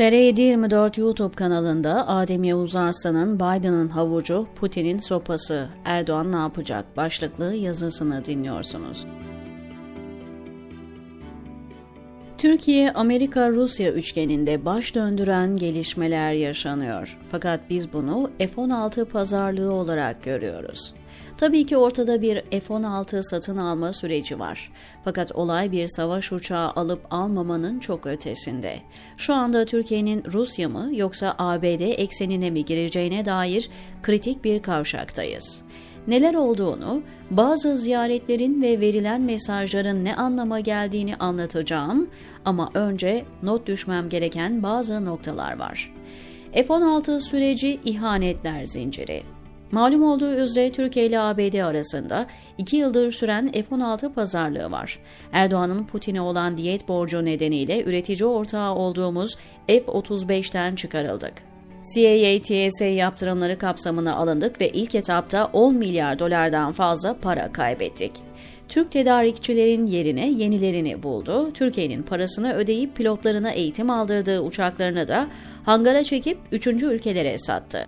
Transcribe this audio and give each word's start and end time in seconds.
TR724 0.00 1.00
YouTube 1.00 1.34
kanalında 1.34 2.08
Adem 2.08 2.44
Yavuz 2.44 2.76
Arslan'ın 2.76 3.36
Biden'ın 3.36 3.88
havucu, 3.88 4.46
Putin'in 4.56 5.00
sopası, 5.00 5.68
Erdoğan 5.84 6.32
ne 6.32 6.36
yapacak 6.36 6.96
başlıklı 6.96 7.54
yazısını 7.54 8.24
dinliyorsunuz. 8.24 9.06
Türkiye, 12.40 12.92
Amerika, 12.92 13.50
Rusya 13.50 13.92
üçgeninde 13.92 14.64
baş 14.64 14.94
döndüren 14.94 15.56
gelişmeler 15.56 16.32
yaşanıyor. 16.32 17.18
Fakat 17.30 17.60
biz 17.70 17.92
bunu 17.92 18.30
F-16 18.38 19.04
pazarlığı 19.04 19.72
olarak 19.72 20.22
görüyoruz. 20.22 20.94
Tabii 21.36 21.66
ki 21.66 21.76
ortada 21.76 22.22
bir 22.22 22.42
F-16 22.50 23.22
satın 23.30 23.56
alma 23.56 23.92
süreci 23.92 24.38
var. 24.38 24.72
Fakat 25.04 25.32
olay 25.32 25.72
bir 25.72 25.88
savaş 25.88 26.32
uçağı 26.32 26.70
alıp 26.70 27.06
almamanın 27.10 27.78
çok 27.80 28.06
ötesinde. 28.06 28.76
Şu 29.16 29.34
anda 29.34 29.64
Türkiye'nin 29.64 30.24
Rusya 30.32 30.68
mı 30.68 30.90
yoksa 30.92 31.34
ABD 31.38 31.98
eksenine 31.98 32.50
mi 32.50 32.64
gireceğine 32.64 33.24
dair 33.24 33.70
kritik 34.02 34.44
bir 34.44 34.62
kavşaktayız 34.62 35.62
neler 36.08 36.34
olduğunu, 36.34 37.02
bazı 37.30 37.78
ziyaretlerin 37.78 38.62
ve 38.62 38.80
verilen 38.80 39.20
mesajların 39.20 40.04
ne 40.04 40.16
anlama 40.16 40.60
geldiğini 40.60 41.16
anlatacağım 41.16 42.10
ama 42.44 42.70
önce 42.74 43.24
not 43.42 43.66
düşmem 43.66 44.08
gereken 44.08 44.62
bazı 44.62 45.04
noktalar 45.04 45.58
var. 45.58 45.94
F-16 46.52 47.20
süreci 47.20 47.80
ihanetler 47.84 48.64
zinciri. 48.64 49.22
Malum 49.72 50.02
olduğu 50.02 50.34
üzere 50.34 50.72
Türkiye 50.72 51.06
ile 51.06 51.20
ABD 51.20 51.58
arasında 51.58 52.26
iki 52.58 52.76
yıldır 52.76 53.12
süren 53.12 53.52
F-16 53.52 54.12
pazarlığı 54.12 54.70
var. 54.70 54.98
Erdoğan'ın 55.32 55.84
Putin'e 55.84 56.20
olan 56.20 56.56
diyet 56.56 56.88
borcu 56.88 57.24
nedeniyle 57.24 57.84
üretici 57.84 58.24
ortağı 58.24 58.74
olduğumuz 58.74 59.36
F-35'ten 59.66 60.74
çıkarıldık. 60.74 61.49
CAA-TSA 61.82 62.84
yaptırımları 62.84 63.58
kapsamına 63.58 64.16
alındık 64.16 64.60
ve 64.60 64.68
ilk 64.68 64.94
etapta 64.94 65.50
10 65.52 65.74
milyar 65.74 66.18
dolardan 66.18 66.72
fazla 66.72 67.16
para 67.20 67.52
kaybettik. 67.52 68.12
Türk 68.68 68.90
tedarikçilerin 68.90 69.86
yerine 69.86 70.30
yenilerini 70.30 71.02
buldu. 71.02 71.52
Türkiye'nin 71.54 72.02
parasını 72.02 72.54
ödeyip 72.54 72.96
pilotlarına 72.96 73.50
eğitim 73.50 73.90
aldırdığı 73.90 74.40
uçaklarını 74.40 75.08
da 75.08 75.26
hangara 75.64 76.04
çekip 76.04 76.38
üçüncü 76.52 76.86
ülkelere 76.86 77.38
sattı. 77.38 77.86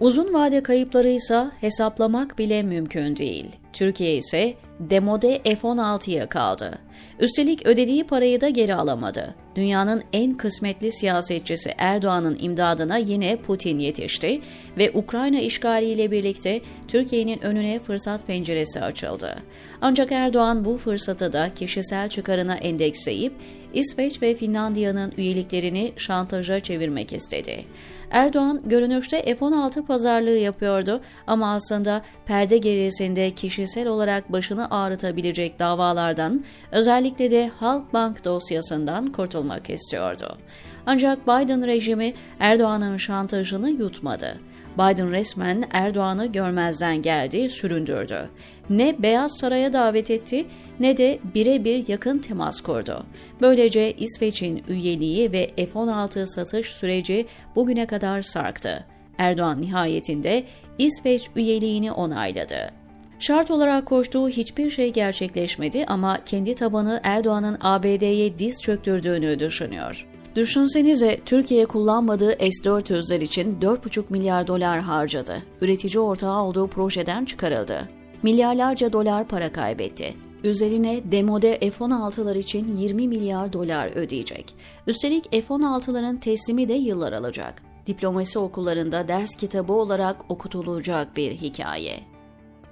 Uzun 0.00 0.34
vade 0.34 0.62
kayıpları 0.62 1.08
ise 1.08 1.44
hesaplamak 1.60 2.38
bile 2.38 2.62
mümkün 2.62 3.16
değil. 3.16 3.46
Türkiye 3.72 4.16
ise 4.16 4.54
demode 4.80 5.40
F-16'ya 5.44 6.28
kaldı. 6.28 6.78
Üstelik 7.20 7.66
ödediği 7.66 8.04
parayı 8.04 8.40
da 8.40 8.48
geri 8.48 8.74
alamadı. 8.74 9.34
Dünyanın 9.56 10.02
en 10.12 10.34
kısmetli 10.34 10.92
siyasetçisi 10.92 11.74
Erdoğan'ın 11.78 12.38
imdadına 12.40 12.96
yine 12.96 13.36
Putin 13.36 13.78
yetişti 13.78 14.40
ve 14.78 14.90
Ukrayna 14.94 15.40
işgaliyle 15.40 16.10
birlikte 16.10 16.60
Türkiye'nin 16.88 17.44
önüne 17.44 17.78
fırsat 17.78 18.26
penceresi 18.26 18.80
açıldı. 18.80 19.36
Ancak 19.80 20.12
Erdoğan 20.12 20.64
bu 20.64 20.76
fırsatı 20.76 21.32
da 21.32 21.50
kişisel 21.54 22.08
çıkarına 22.08 22.54
endeksleyip 22.54 23.32
İsveç 23.74 24.22
ve 24.22 24.34
Finlandiya'nın 24.34 25.12
üyeliklerini 25.16 25.92
şantaja 25.96 26.60
çevirmek 26.60 27.12
istedi. 27.12 27.64
Erdoğan 28.10 28.62
görünüşte 28.66 29.22
F-16 29.22 29.86
pazarlığı 29.86 30.36
yapıyordu 30.38 31.00
ama 31.26 31.54
aslında 31.54 32.02
perde 32.26 32.58
gerisinde 32.58 33.30
kişisel 33.30 33.88
olarak 33.88 34.32
başını 34.32 34.70
ağrıtabilecek 34.70 35.58
davalardan, 35.58 36.44
özellikle 36.72 37.30
de 37.30 37.50
Halkbank 37.56 38.24
dosyasından 38.24 39.12
kurtulmak 39.44 39.70
istiyordu. 39.70 40.38
Ancak 40.86 41.22
Biden 41.26 41.66
rejimi 41.66 42.14
Erdoğan'ın 42.40 42.96
şantajını 42.96 43.70
yutmadı. 43.70 44.38
Biden 44.74 45.10
resmen 45.10 45.64
Erdoğan'ı 45.72 46.26
görmezden 46.26 47.02
geldi, 47.02 47.48
süründürdü. 47.48 48.30
Ne 48.70 48.94
Beyaz 48.98 49.38
Saray'a 49.38 49.72
davet 49.72 50.10
etti 50.10 50.46
ne 50.80 50.96
de 50.96 51.18
birebir 51.34 51.88
yakın 51.88 52.18
temas 52.18 52.60
kurdu. 52.60 53.06
Böylece 53.40 53.92
İsveç'in 53.92 54.62
üyeliği 54.68 55.32
ve 55.32 55.50
F-16 55.56 56.26
satış 56.26 56.66
süreci 56.66 57.26
bugüne 57.56 57.86
kadar 57.86 58.22
sarktı. 58.22 58.84
Erdoğan 59.18 59.60
nihayetinde 59.60 60.44
İsveç 60.78 61.30
üyeliğini 61.36 61.92
onayladı. 61.92 62.83
Şart 63.26 63.50
olarak 63.50 63.86
koştuğu 63.86 64.28
hiçbir 64.28 64.70
şey 64.70 64.92
gerçekleşmedi 64.92 65.84
ama 65.86 66.24
kendi 66.24 66.54
tabanı 66.54 67.00
Erdoğan'ın 67.02 67.58
ABD'ye 67.60 68.38
diz 68.38 68.62
çöktürdüğünü 68.62 69.38
düşünüyor. 69.38 70.06
Düşünsenize 70.36 71.20
Türkiye 71.24 71.66
kullanmadığı 71.66 72.30
S-400'ler 72.30 73.24
için 73.24 73.60
4,5 73.60 74.04
milyar 74.10 74.46
dolar 74.46 74.80
harcadı. 74.80 75.42
Üretici 75.60 75.98
ortağı 75.98 76.42
olduğu 76.42 76.66
projeden 76.66 77.24
çıkarıldı. 77.24 77.88
Milyarlarca 78.22 78.92
dolar 78.92 79.28
para 79.28 79.52
kaybetti. 79.52 80.14
Üzerine 80.42 81.00
demode 81.12 81.58
F-16'lar 81.58 82.38
için 82.38 82.76
20 82.76 83.08
milyar 83.08 83.52
dolar 83.52 83.96
ödeyecek. 83.96 84.54
Üstelik 84.86 85.32
F-16'ların 85.32 86.20
teslimi 86.20 86.68
de 86.68 86.74
yıllar 86.74 87.12
alacak. 87.12 87.62
Diplomasi 87.86 88.38
okullarında 88.38 89.08
ders 89.08 89.34
kitabı 89.34 89.72
olarak 89.72 90.30
okutulacak 90.30 91.16
bir 91.16 91.32
hikaye. 91.32 92.13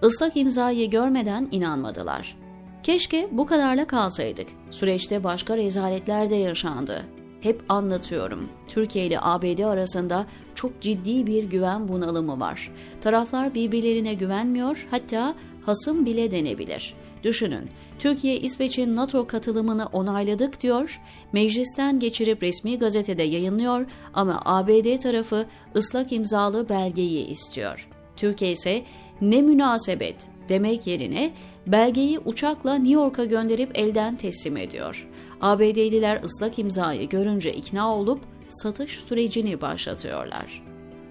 Islak 0.06 0.36
imzayı 0.36 0.90
görmeden 0.90 1.48
inanmadılar. 1.52 2.36
Keşke 2.82 3.28
bu 3.32 3.46
kadarla 3.46 3.86
kalsaydık. 3.86 4.48
Süreçte 4.70 5.24
başka 5.24 5.56
rezaletler 5.56 6.30
de 6.30 6.34
yaşandı. 6.34 7.04
Hep 7.40 7.62
anlatıyorum. 7.68 8.48
Türkiye 8.68 9.06
ile 9.06 9.18
ABD 9.20 9.58
arasında 9.58 10.26
çok 10.54 10.80
ciddi 10.80 11.26
bir 11.26 11.44
güven 11.44 11.88
bunalımı 11.88 12.40
var. 12.40 12.70
Taraflar 13.00 13.54
birbirlerine 13.54 14.14
güvenmiyor, 14.14 14.86
hatta 14.90 15.34
hasım 15.66 16.06
bile 16.06 16.30
denebilir. 16.30 16.94
Düşünün, 17.22 17.70
Türkiye 17.98 18.36
İsveç'in 18.36 18.96
NATO 18.96 19.26
katılımını 19.26 19.86
onayladık 19.86 20.60
diyor, 20.62 21.00
meclisten 21.32 22.00
geçirip 22.00 22.42
resmi 22.42 22.78
gazetede 22.78 23.22
yayınlıyor 23.22 23.86
ama 24.14 24.42
ABD 24.44 24.98
tarafı 24.98 25.46
ıslak 25.76 26.12
imzalı 26.12 26.68
belgeyi 26.68 27.26
istiyor. 27.26 27.88
Türkiye 28.16 28.50
ise 28.50 28.82
ne 29.20 29.42
münasebet 29.42 30.16
demek 30.48 30.86
yerine 30.86 31.32
belgeyi 31.66 32.18
uçakla 32.18 32.74
New 32.74 32.92
York'a 32.92 33.24
gönderip 33.24 33.78
elden 33.78 34.16
teslim 34.16 34.56
ediyor. 34.56 35.08
ABD'liler 35.40 36.22
ıslak 36.24 36.58
imzayı 36.58 37.08
görünce 37.08 37.52
ikna 37.52 37.96
olup 37.96 38.20
satış 38.48 39.00
sürecini 39.00 39.60
başlatıyorlar. 39.60 40.62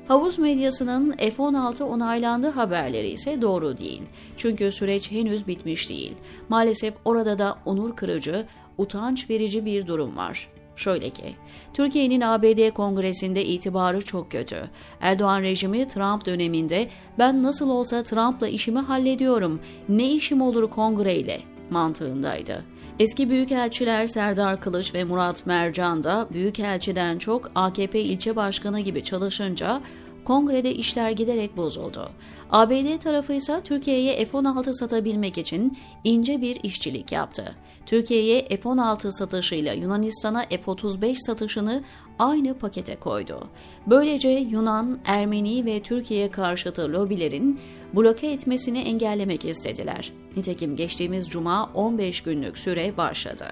Havuz 0.08 0.40
medyasının 0.40 1.12
F-16 1.12 1.84
onaylandı 1.84 2.50
haberleri 2.50 3.08
ise 3.08 3.42
doğru 3.42 3.78
değil. 3.78 4.02
Çünkü 4.38 4.72
süreç 4.72 5.12
henüz 5.12 5.48
bitmiş 5.48 5.90
değil. 5.90 6.14
Maalesef 6.50 6.94
orada 7.06 7.40
da 7.40 7.56
onur 7.66 7.96
kırıcı, 7.96 8.46
utanç 8.78 9.30
verici 9.30 9.66
bir 9.66 9.88
durum 9.88 10.18
var. 10.18 10.48
Şöyle 10.82 11.10
ki, 11.10 11.36
Türkiye'nin 11.74 12.22
ABD 12.22 12.72
kongresinde 12.74 13.46
itibarı 13.46 14.02
çok 14.02 14.32
kötü. 14.32 14.70
Erdoğan 15.02 15.42
rejimi 15.42 15.88
Trump 15.88 16.26
döneminde 16.26 16.90
ben 17.20 17.44
nasıl 17.44 17.70
olsa 17.70 18.04
Trump'la 18.04 18.48
işimi 18.48 18.80
hallediyorum, 18.80 19.60
ne 19.90 20.12
işim 20.12 20.42
olur 20.42 20.70
kongreyle 20.70 21.42
mantığındaydı. 21.70 22.66
Eski 23.00 23.30
büyükelçiler 23.30 24.08
Serdar 24.08 24.62
Kılıç 24.62 24.94
ve 24.94 25.04
Murat 25.04 25.46
Mercan 25.46 26.04
da 26.04 26.28
büyükelçiden 26.34 27.18
çok 27.18 27.52
AKP 27.56 28.00
ilçe 28.00 28.36
başkanı 28.36 28.80
gibi 28.80 29.04
çalışınca 29.04 29.82
kongrede 30.26 30.76
işler 30.76 31.12
giderek 31.12 31.58
bozuldu. 31.58 32.10
ABD 32.52 32.98
tarafı 32.98 33.34
ise 33.34 33.62
Türkiye'ye 33.64 34.26
F-16 34.26 34.74
satabilmek 34.74 35.38
için 35.38 35.78
ince 36.04 36.42
bir 36.42 36.58
işçilik 36.64 37.12
yaptı. 37.12 37.56
Türkiye'ye 37.86 38.48
F-16 38.48 39.12
satışıyla 39.12 39.74
Yunanistan'a 39.74 40.44
F-35 40.44 41.16
satışını 41.26 41.84
aynı 42.20 42.54
pakete 42.54 42.96
koydu. 42.96 43.50
Böylece 43.88 44.30
Yunan, 44.30 45.00
Ermeni 45.06 45.66
ve 45.66 45.82
Türkiye 45.82 46.32
karşıtı 46.32 46.92
lobilerin 46.92 47.60
bloke 47.94 48.28
etmesini 48.28 48.80
engellemek 48.80 49.46
istediler. 49.46 50.14
Nitekim 50.38 50.76
geçtiğimiz 50.76 51.30
cuma 51.30 51.72
15 51.74 52.22
günlük 52.22 52.58
süre 52.58 52.98
başladı. 52.98 53.46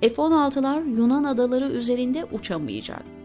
F-16'lar 0.00 0.96
Yunan 0.96 1.24
adaları 1.24 1.68
üzerinde 1.68 2.24
uçamayacak. 2.24 3.19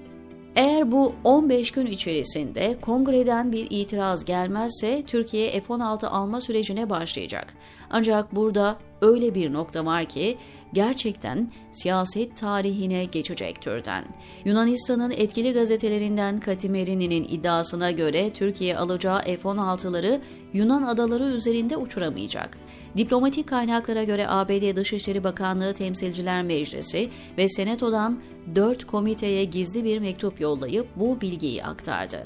Eğer 0.56 0.92
bu 0.92 1.16
15 1.24 1.72
gün 1.72 1.86
içerisinde 1.86 2.78
kongreden 2.82 3.52
bir 3.52 3.68
itiraz 3.70 4.26
gelmezse 4.26 5.04
Türkiye 5.04 5.62
F-16 5.62 6.08
alma 6.08 6.42
sürecine 6.42 6.90
başlayacak. 6.90 7.54
Ancak 7.90 8.36
burada 8.36 8.78
öyle 9.02 9.36
bir 9.36 9.54
nokta 9.54 9.86
var 9.86 10.06
ki 10.06 10.38
gerçekten 10.74 11.52
siyaset 11.72 12.38
tarihine 12.38 13.06
geçecek 13.06 13.62
türden. 13.62 14.04
Yunanistan'ın 14.46 15.12
etkili 15.12 15.54
gazetelerinden 15.54 16.40
Katimerin'in 16.40 17.24
iddiasına 17.24 17.92
göre 17.92 18.34
Türkiye 18.34 18.78
alacağı 18.78 19.22
F-16'ları 19.22 20.20
Yunan 20.54 20.84
adaları 20.84 21.24
üzerinde 21.24 21.78
uçuramayacak. 21.78 22.58
Diplomatik 22.98 23.48
kaynaklara 23.48 24.04
göre 24.04 24.26
ABD 24.30 24.76
Dışişleri 24.76 25.24
Bakanlığı 25.24 25.74
Temsilciler 25.74 26.44
Meclisi 26.44 27.10
ve 27.38 27.50
Senato'dan 27.50 28.22
dört 28.56 28.88
komiteye 28.88 29.44
gizli 29.44 29.84
bir 29.84 30.00
mektup 30.00 30.42
yollayıp 30.42 30.88
bu 30.96 31.22
bilgiyi 31.22 31.64
aktardı. 31.64 32.24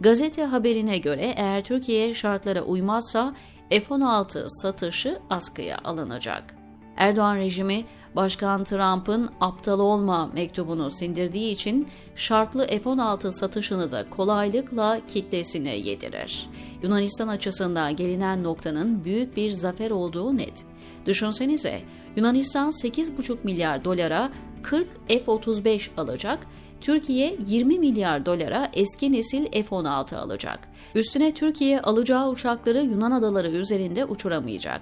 Gazete 0.00 0.44
haberine 0.44 0.98
göre 0.98 1.34
eğer 1.36 1.64
Türkiye 1.64 2.14
şartlara 2.14 2.62
uymazsa 2.62 3.34
F-16 3.80 4.44
satışı 4.48 5.18
askıya 5.30 5.78
alınacak. 5.84 6.54
Erdoğan 6.96 7.36
rejimi 7.36 7.84
Başkan 8.16 8.64
Trump'ın 8.64 9.30
aptal 9.40 9.78
olma 9.80 10.26
mektubunu 10.26 10.90
sindirdiği 10.90 11.52
için 11.52 11.88
şartlı 12.16 12.66
F-16 12.66 13.32
satışını 13.32 13.92
da 13.92 14.10
kolaylıkla 14.10 15.00
kitlesine 15.08 15.76
yedirir. 15.76 16.48
Yunanistan 16.82 17.28
açısından 17.28 17.96
gelinen 17.96 18.42
noktanın 18.42 19.04
büyük 19.04 19.36
bir 19.36 19.50
zafer 19.50 19.90
olduğu 19.90 20.36
net. 20.36 20.64
Düşünsenize 21.06 21.80
Yunanistan 22.16 22.70
8,5 22.70 23.36
milyar 23.42 23.84
dolara 23.84 24.30
40 24.62 24.88
F-35 25.08 25.88
alacak, 25.96 26.46
Türkiye 26.82 27.36
20 27.46 27.78
milyar 27.78 28.26
dolara 28.26 28.70
eski 28.74 29.12
nesil 29.12 29.46
F-16 29.52 30.16
alacak. 30.16 30.58
Üstüne 30.94 31.32
Türkiye 31.32 31.80
alacağı 31.80 32.30
uçakları 32.30 32.82
Yunan 32.82 33.10
adaları 33.10 33.50
üzerinde 33.50 34.04
uçuramayacak. 34.04 34.80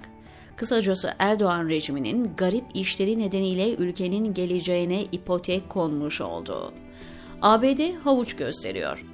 Kısacası 0.55 1.13
Erdoğan 1.19 1.69
rejiminin 1.69 2.31
garip 2.37 2.63
işleri 2.73 3.19
nedeniyle 3.19 3.75
ülkenin 3.75 4.33
geleceğine 4.33 5.03
ipotek 5.03 5.69
konmuş 5.69 6.21
oldu. 6.21 6.73
ABD 7.41 7.95
havuç 8.03 8.35
gösteriyor. 8.35 9.05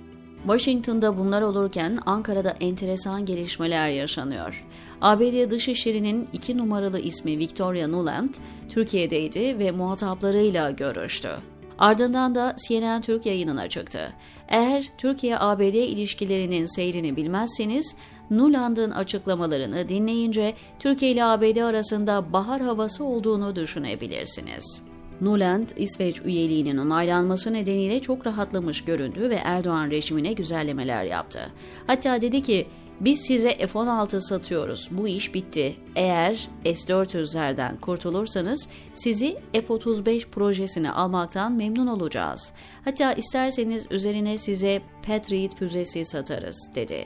Washington'da 0.41 1.17
bunlar 1.17 1.41
olurken 1.41 1.99
Ankara'da 2.05 2.51
enteresan 2.59 3.25
gelişmeler 3.25 3.89
yaşanıyor. 3.89 4.65
ABD 5.01 5.51
Dışişleri'nin 5.51 6.27
iki 6.33 6.57
numaralı 6.57 6.99
ismi 6.99 7.37
Victoria 7.37 7.87
Nuland, 7.87 8.33
Türkiye'deydi 8.69 9.59
ve 9.59 9.71
muhataplarıyla 9.71 10.71
görüştü. 10.71 11.29
Ardından 11.77 12.35
da 12.35 12.55
CNN 12.67 13.01
Türk 13.01 13.25
yayınına 13.25 13.69
çıktı. 13.69 14.13
Eğer 14.47 14.89
Türkiye-ABD 14.97 15.73
ilişkilerinin 15.73 16.75
seyrini 16.75 17.15
bilmezseniz 17.15 17.95
Nuland'ın 18.29 18.91
açıklamalarını 18.91 19.89
dinleyince 19.89 20.53
Türkiye 20.79 21.11
ile 21.11 21.23
ABD 21.23 21.57
arasında 21.57 22.33
bahar 22.33 22.61
havası 22.61 23.03
olduğunu 23.03 23.55
düşünebilirsiniz. 23.55 24.83
Nuland, 25.21 25.67
İsveç 25.77 26.21
üyeliğinin 26.25 26.77
onaylanması 26.77 27.53
nedeniyle 27.53 27.99
çok 27.99 28.27
rahatlamış 28.27 28.83
göründü 28.83 29.29
ve 29.29 29.35
Erdoğan 29.35 29.89
rejimine 29.91 30.33
güzellemeler 30.33 31.03
yaptı. 31.03 31.39
Hatta 31.87 32.21
dedi 32.21 32.41
ki, 32.41 32.67
biz 32.99 33.19
size 33.19 33.49
F-16 33.49 34.21
satıyoruz. 34.21 34.89
Bu 34.91 35.07
iş 35.07 35.33
bitti. 35.33 35.75
Eğer 35.95 36.49
S-400'lerden 36.65 37.79
kurtulursanız 37.79 38.69
sizi 38.93 39.37
F-35 39.53 40.29
projesini 40.29 40.91
almaktan 40.91 41.51
memnun 41.51 41.87
olacağız. 41.87 42.53
Hatta 42.85 43.13
isterseniz 43.13 43.85
üzerine 43.91 44.37
size 44.37 44.81
Patriot 45.07 45.55
füzesi 45.55 46.05
satarız, 46.05 46.71
dedi. 46.75 47.05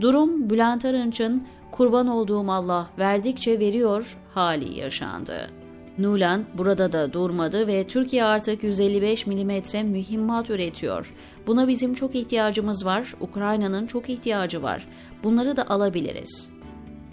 Durum 0.00 0.50
Bülent 0.50 0.84
Arınç'ın 0.84 1.46
kurban 1.70 2.06
olduğum 2.06 2.52
Allah 2.52 2.90
verdikçe 2.98 3.60
veriyor 3.60 4.18
hali 4.34 4.78
yaşandı. 4.78 5.61
Nuland 5.98 6.44
burada 6.58 6.92
da 6.92 7.12
durmadı 7.12 7.66
ve 7.66 7.86
Türkiye 7.86 8.24
artık 8.24 8.62
155 8.62 9.26
milimetre 9.26 9.82
mühimmat 9.82 10.50
üretiyor. 10.50 11.14
Buna 11.46 11.68
bizim 11.68 11.94
çok 11.94 12.14
ihtiyacımız 12.14 12.86
var, 12.86 13.14
Ukrayna'nın 13.20 13.86
çok 13.86 14.08
ihtiyacı 14.08 14.62
var. 14.62 14.88
Bunları 15.24 15.56
da 15.56 15.68
alabiliriz. 15.68 16.50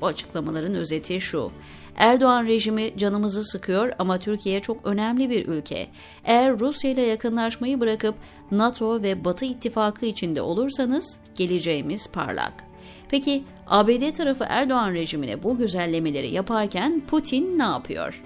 Bu 0.02 0.06
açıklamaların 0.06 0.76
özeti 0.76 1.22
şu. 1.22 1.52
Erdoğan 1.96 2.46
rejimi 2.46 2.98
canımızı 2.98 3.44
sıkıyor 3.44 3.92
ama 4.00 4.20
Türkiye 4.20 4.60
çok 4.60 4.86
önemli 4.86 5.30
bir 5.30 5.48
ülke. 5.48 5.88
Eğer 6.24 6.60
Rusya 6.60 6.92
ile 6.92 7.02
yakınlaşmayı 7.02 7.80
bırakıp 7.80 8.16
NATO 8.52 9.04
ve 9.04 9.26
Batı 9.26 9.46
ittifakı 9.46 10.06
içinde 10.06 10.42
olursanız 10.42 11.20
geleceğimiz 11.36 12.12
parlak. 12.12 12.69
Peki 13.10 13.44
ABD 13.68 14.14
tarafı 14.14 14.46
Erdoğan 14.50 14.94
rejimine 14.94 15.44
bu 15.44 15.58
güzellemeleri 15.58 16.28
yaparken 16.28 17.02
Putin 17.08 17.60
ne 17.60 17.64
yapıyor? 17.64 18.24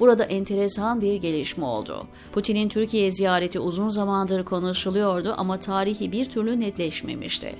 Burada 0.00 0.24
enteresan 0.24 1.00
bir 1.00 1.14
gelişme 1.14 1.64
oldu. 1.64 2.06
Putin'in 2.32 2.68
Türkiye 2.68 3.10
ziyareti 3.10 3.60
uzun 3.60 3.88
zamandır 3.88 4.44
konuşuluyordu 4.44 5.34
ama 5.36 5.58
tarihi 5.58 6.12
bir 6.12 6.24
türlü 6.24 6.60
netleşmemişti. 6.60 7.54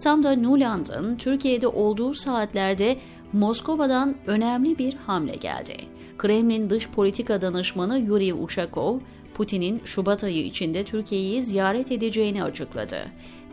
Tam 0.00 0.22
da 0.22 0.36
Nuland'ın 0.36 1.16
Türkiye'de 1.16 1.66
olduğu 1.66 2.14
saatlerde 2.14 2.96
Moskova'dan 3.32 4.14
önemli 4.26 4.78
bir 4.78 4.94
hamle 4.94 5.34
geldi. 5.34 5.76
Kremlin 6.18 6.70
dış 6.70 6.88
politika 6.88 7.40
danışmanı 7.40 7.98
Yuri 7.98 8.34
Ushakov, 8.34 8.98
Putin'in 9.34 9.80
Şubat 9.84 10.24
ayı 10.24 10.44
içinde 10.44 10.84
Türkiye'yi 10.84 11.42
ziyaret 11.42 11.92
edeceğini 11.92 12.44
açıkladı. 12.44 12.98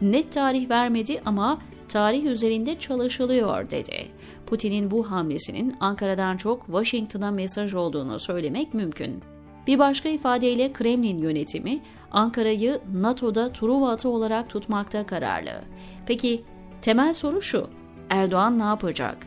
Net 0.02 0.32
tarih 0.32 0.70
vermedi 0.70 1.22
ama 1.26 1.60
tarih 1.90 2.26
üzerinde 2.26 2.80
çalışılıyor 2.80 3.72
dedi. 3.72 4.08
Putin'in 4.46 4.92
bu 4.92 5.12
hamlesinin 5.12 5.76
Ankara'dan 5.80 6.38
çok 6.38 6.66
Washington'a 6.66 7.32
mesaj 7.32 7.74
olduğunu 7.74 8.20
söylemek 8.20 8.74
mümkün. 8.74 9.24
Bir 9.68 9.80
başka 9.80 10.10
ifadeyle 10.10 10.74
Kremlin 10.74 11.18
yönetimi 11.18 11.82
Ankara'yı 12.12 12.82
NATO'da 12.94 13.52
Truva 13.52 13.90
atı 13.92 14.10
olarak 14.10 14.50
tutmakta 14.50 15.06
kararlı. 15.06 15.62
Peki 16.06 16.44
temel 16.82 17.14
soru 17.14 17.42
şu. 17.42 17.68
Erdoğan 18.10 18.60
ne 18.60 18.64
yapacak? 18.64 19.18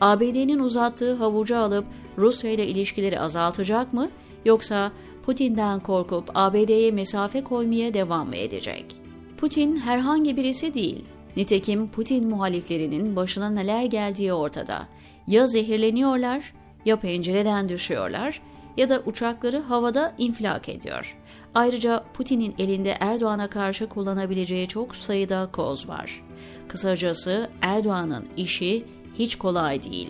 ABD'nin 0.00 0.58
uzattığı 0.58 1.14
havucu 1.14 1.56
alıp 1.56 1.84
Rusya 2.18 2.50
ile 2.50 2.66
ilişkileri 2.66 3.20
azaltacak 3.20 3.92
mı 3.92 4.08
yoksa 4.44 4.92
Putin'den 5.22 5.80
korkup 5.80 6.30
ABD'ye 6.34 6.90
mesafe 6.90 7.44
koymaya 7.44 7.94
devam 7.94 8.28
mı 8.28 8.36
edecek? 8.36 8.96
Putin 9.36 9.76
herhangi 9.76 10.36
birisi 10.36 10.74
değil. 10.74 11.04
Nitekim 11.36 11.88
Putin 11.88 12.28
muhaliflerinin 12.28 13.16
başına 13.16 13.50
neler 13.50 13.84
geldiği 13.84 14.32
ortada. 14.32 14.88
Ya 15.26 15.46
zehirleniyorlar, 15.46 16.52
ya 16.84 16.96
pencereden 16.96 17.68
düşüyorlar 17.68 18.40
ya 18.76 18.88
da 18.88 19.02
uçakları 19.06 19.58
havada 19.58 20.14
infilak 20.18 20.68
ediyor. 20.68 21.16
Ayrıca 21.54 22.04
Putin'in 22.14 22.54
elinde 22.58 22.96
Erdoğan'a 23.00 23.50
karşı 23.50 23.86
kullanabileceği 23.86 24.68
çok 24.68 24.96
sayıda 24.96 25.48
koz 25.52 25.88
var. 25.88 26.22
Kısacası 26.68 27.50
Erdoğan'ın 27.62 28.26
işi 28.36 28.84
hiç 29.18 29.36
kolay 29.36 29.82
değil. 29.82 30.08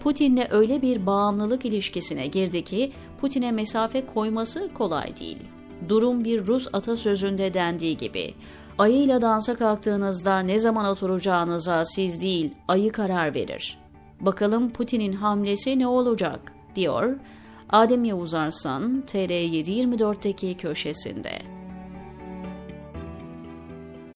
Putin'le 0.00 0.46
öyle 0.50 0.82
bir 0.82 1.06
bağımlılık 1.06 1.64
ilişkisine 1.64 2.26
girdi 2.26 2.64
ki 2.64 2.92
Putin'e 3.20 3.52
mesafe 3.52 4.06
koyması 4.06 4.70
kolay 4.74 5.16
değil. 5.16 5.38
Durum 5.88 6.24
bir 6.24 6.46
Rus 6.46 6.68
atasözünde 6.72 7.54
dendiği 7.54 7.96
gibi 7.96 8.34
ayıyla 8.78 9.20
dansa 9.20 9.56
kalktığınızda 9.56 10.38
ne 10.38 10.58
zaman 10.58 10.86
oturacağınıza 10.86 11.84
siz 11.84 12.22
değil 12.22 12.54
ayı 12.68 12.92
karar 12.92 13.34
verir. 13.34 13.78
Bakalım 14.20 14.70
Putin'in 14.70 15.12
hamlesi 15.12 15.78
ne 15.78 15.86
olacak 15.86 16.52
diyor 16.76 17.16
Adem 17.70 18.04
Yavuz 18.04 18.34
Arslan 18.34 19.02
TR724'teki 19.06 20.56
köşesinde. 20.56 21.61